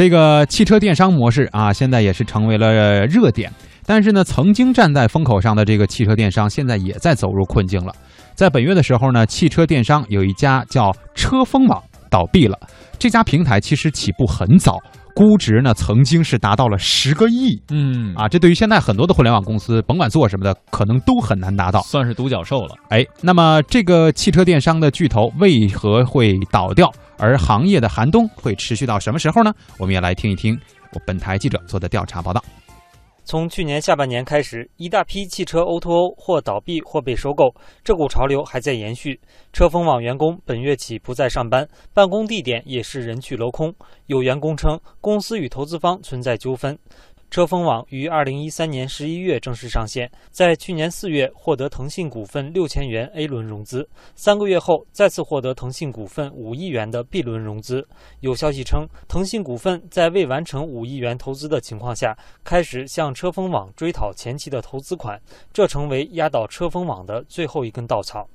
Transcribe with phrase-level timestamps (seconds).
[0.00, 3.52] 这个汽车电商模式啊，现在也是成为了热点。
[3.84, 7.94] 但是呢，曾经站在风口上的这个汽车电商，现在也在走入困境了。
[8.34, 11.78] 在本月的时候呢，汽车电商有一家叫车风网
[12.08, 12.58] 倒闭了。
[12.98, 14.78] 这家平台其实起步很早，
[15.14, 17.60] 估值呢曾经是达到了十个亿。
[17.70, 22.74] 嗯啊，这对于现在很多的互联网公司，甭管做什么的，可能都很难达到，算是独角兽了。
[22.88, 26.90] 哎，那么这个汽车电商的巨头为何会倒掉？
[27.18, 29.52] 而行业的寒冬会持续到什么时候呢？
[29.78, 30.58] 我们也来听一听
[30.94, 32.42] 我本台记者做的调查报道。
[33.24, 39.20] 从去年下半年开始，一大批汽车 O2O 或倒闭或被收购，这股潮流还在延续。
[39.52, 43.72] 车风网员工本月起不再上班，办公地点也是人去楼空。
[44.06, 46.76] 有员工称，公司与投资方存在纠纷。
[47.30, 57.86] 车风网于二零一三年十一月正式上线，在去年四月获得腾讯股份六千元 A 轮融资，三个月后再次获得腾讯股份五亿元的 B 轮融资。
[58.18, 65.16] 有消息称，腾讯股份在未完成五亿元投资的情况下，开始向车风网追讨前期的投资款，
[65.52, 68.28] 这成为压倒车风网的最后一根稻草。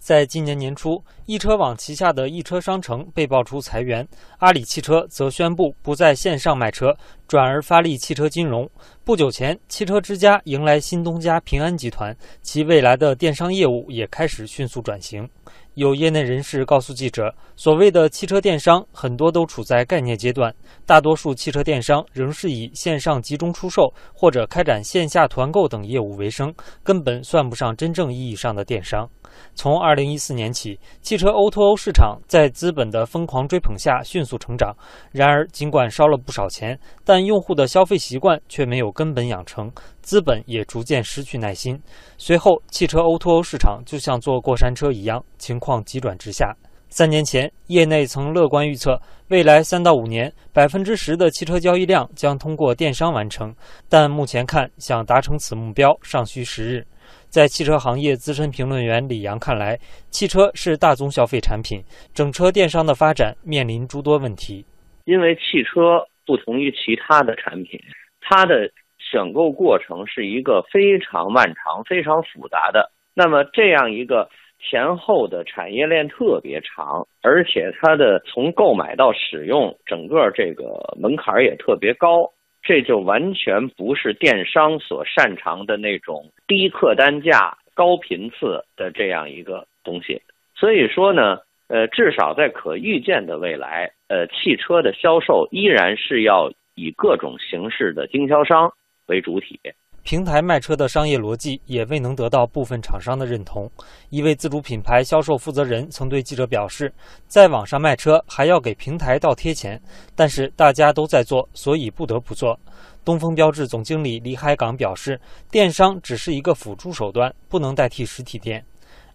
[0.00, 4.06] 在今年年初，易车网旗下的易车商城被爆出裁员，
[4.38, 6.96] 阿里汽车则宣布不在线上卖车，
[7.28, 8.68] 转而发力汽车金融。
[9.04, 15.28] 不久前，汽车之家迎来新东家平安集团，其未来的电商业务也开始迅速转型。
[15.74, 20.52] 有业内人士告诉记者，所谓的汽车电商很多都处在概念阶段，
[20.86, 29.08] 大多数汽车电商仍是以线上集中出售或者开展线下团购等业务为生，根本算不上真正意义上的电商。
[29.54, 34.74] 从二零一四年起，汽车 O2O 市场在资本的疯狂追捧下迅速成长。
[35.12, 41.80] 然而，尽管烧了不少钱，但用户的消费习惯却没有根本养成，资本也逐渐失去耐心。
[42.18, 46.54] 随后，汽车 O2O 市场就像坐过山车一样，情况急转直下。
[46.92, 53.54] 三年前，业内曾乐观预测，未来三到五年，百分之十的汽车交易量将通过电商完成。
[53.88, 56.84] 但目前看，想达成此目标尚需时日。
[57.28, 59.78] 在汽车行业资深评论员李阳看来，
[60.10, 61.82] 汽车是大宗消费产品，
[62.12, 64.64] 整车电商的发展面临诸多问题。
[65.04, 67.80] 因为汽车不同于其他的产品，
[68.20, 72.90] 它的选购过程是一个非常漫长、非常复杂的。
[73.14, 74.28] 那么这样一个
[74.60, 82.30] 前后的产业链特别长，而且它的从购买到使用，整个这个门槛也特别高。
[82.62, 90.20] 这就完全不是电商所擅长的那种低客单价、高频次的这样一个东西。
[90.56, 91.38] 所以说呢，
[91.68, 98.72] 呃，至少在可预见的未来，呃，汽车的销售依然是要以各种形式的经销商
[99.06, 99.60] 为主体。
[100.02, 103.70] 平台卖车的商业逻辑也未能得到部分厂商的认同。
[104.08, 106.92] 一位自主品牌销售负责人曾对记者表示，
[107.28, 109.80] 在网上卖车还要给平台倒贴钱，
[110.14, 112.58] 但是大家都在做，所以不得不做。
[113.04, 118.64] 东风标致总经理李海港表示，电商只是一个辅助手段，不能代替实体店。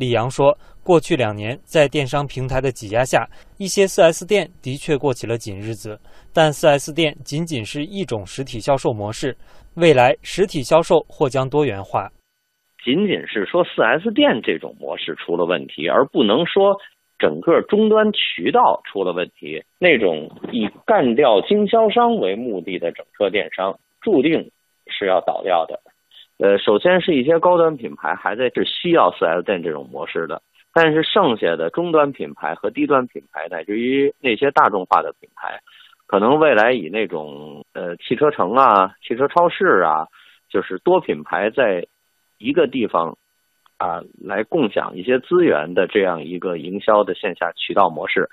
[0.00, 3.28] 李阳说，过去两年在电商平台的挤压下，
[3.58, 6.00] 一些 4S 店的确过起了紧日子，
[6.32, 9.36] 但 4S 店仅仅是一种实体销售模式。
[9.74, 12.08] 未来实体销售或将多元化，
[12.82, 16.78] 仅仅是说四 S 店这种模式出了问题，而不能说
[17.18, 19.62] 整个终端渠道出了问题。
[19.78, 24.50] 那种以干掉经销商为目的的整车电商，注定
[24.86, 25.78] 是要倒掉的。
[26.42, 30.40] 呃，首先是一些高端品牌还在是需要四 S 店这种模式的，
[30.72, 35.60] 但是剩下的中端品牌和低端品牌，乃至于那些大众化的品牌。
[36.06, 40.06] 可能未来以那种呃汽车城啊、汽车超市啊，
[40.48, 41.86] 就是多品牌在
[42.38, 43.18] 一个地方
[43.76, 48.30] 啊来共享一些资源的这样一个营销的线下渠道模式。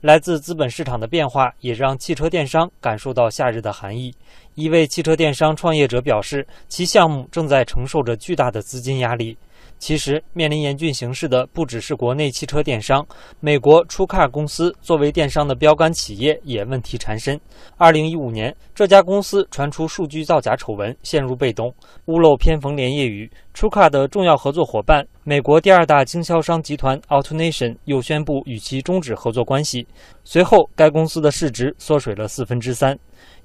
[0.00, 4.14] 来自资本市场的变化，也让汽车电商感受到夏日的寒意。
[4.54, 9.36] 一位汽车电商创业者表示，其项目正在承受着巨大的资金压力。
[9.78, 13.06] 其实，面临严峻形势的不只是国内汽车电商，
[13.40, 17.38] 美国出卡公司作为电商的标杆企业也问题缠身。
[17.76, 21.74] 二零一五年，这家公司传出数据造假丑闻，陷入被动，
[22.06, 23.30] 屋漏偏逢连夜雨。
[23.54, 29.86] Truka 的重要合作伙伴，美国第二大经销商集团 AutoNation 又宣布与其终止合作关系。
[30.24, 32.96] 随后，该公司的市值缩水了四分之三。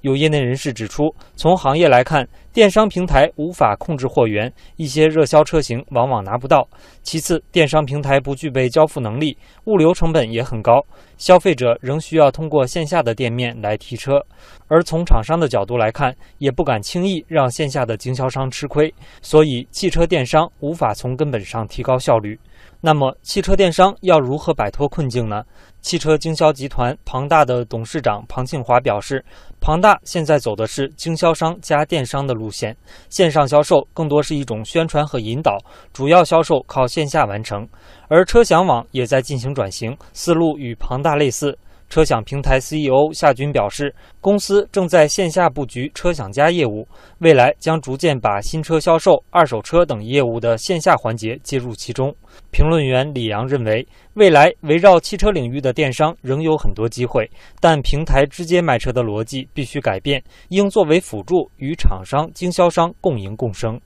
[0.02, 6.66] 有业内人士指出，从行业来看，电商平台无法控制货源，一些热销车型往往拿不到。
[7.02, 10.80] 其次，电商平台不具备交付能力，物流成本也很高，
[11.18, 14.22] 消费者仍需要通过线下的店面来提车。
[14.68, 22.38] 而从厂商的角度来看，也不敢轻易让线下的经销商吃亏，所以汽车电商无法从根本上提高效率。
[22.80, 25.42] 那么，汽车电商要如何摆脱困境呢？
[25.80, 29.24] 汽车经销集团庞大的董事长庞庆华表示，
[29.60, 32.76] 庞大现在走的是经销商加电商的路线，
[33.08, 35.58] 线上销售更多是一种宣传和引导，
[35.92, 37.66] 主要销售靠线下完成。
[38.08, 41.58] 而车享网也在进行转型，思路与庞大类似。
[41.88, 46.86] 车享平台 CEO 夏军表示，公司正在线下布局车享家业务，
[47.20, 52.14] 未来将逐渐把新车销售、二手车等业务的线下环节接入其中。
[52.50, 57.30] 评论员李阳认为，未来围绕汽车领域的电商仍有很多机会，
[57.60, 63.80] 但平台直接卖车的逻辑必须改变，应作为辅助，与厂商、经销商共赢共生。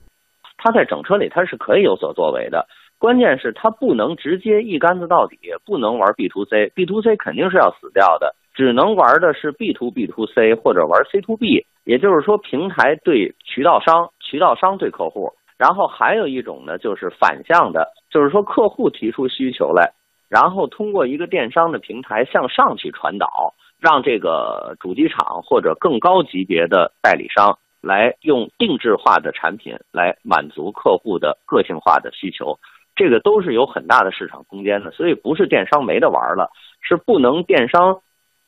[0.57, 2.67] 它在整车里，它是可以有所作为的。
[3.01, 19.93] 关键是它不能直接一竿子到底，不能玩 B to C，B to C 肯定是要死掉的，只能玩的是 B to B to C 或者玩 C to B，也就是说平台对渠道商，渠道商对客户，然后还有一种呢就是反向的，就是说客户提出需求来，
[20.29, 32.59] 然后通过一个电商的平台向上去传导，让这个主机厂或者更高级别的代理商来用定制化的产品来满足客户的个性化的需求。
[33.01, 36.51] 这个都是有很大的市场空间的，所以不是电商没得玩了，
[36.87, 37.99] 是不能电商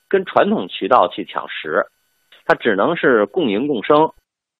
[0.07, 1.88] 跟传统渠道去抢食，
[2.45, 4.11] 它只能是共赢共生。